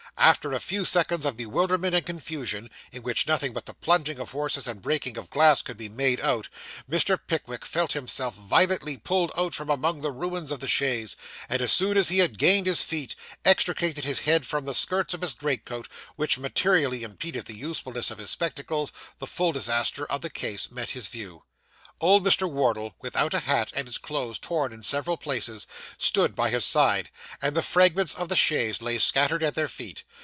[0.17, 4.19] After a very few seconds of bewilderment and confusion, in which nothing but the plunging
[4.19, 6.47] of horses, and breaking of glass could be made out,
[6.87, 7.17] Mr.
[7.27, 11.15] Pickwick felt himself violently pulled out from among the ruins of the chaise;
[11.49, 15.15] and as soon as he had gained his feet, extricated his head from the skirts
[15.15, 15.87] of his greatcoat,
[16.17, 20.91] which materially impeded the usefulness of his spectacles, the full disaster of the case met
[20.91, 21.43] his view.
[21.99, 22.49] Old Mr.
[22.49, 25.67] Wardle without a hat, and his clothes torn in several places,
[25.99, 30.03] stood by his side, and the fragments of the chaise lay scattered at their feet.